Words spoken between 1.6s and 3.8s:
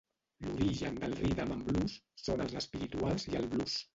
blues són els espirituals i el blues